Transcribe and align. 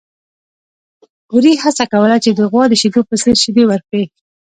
وري 1.33 1.53
هڅه 1.63 1.83
کوله 1.91 2.17
چې 2.23 2.29
د 2.33 2.39
غوا 2.51 2.63
د 2.69 2.73
شیدو 2.81 3.01
په 3.09 3.15
څېر 3.21 3.35
شیدې 3.43 3.63
ورکړي. 3.67 4.03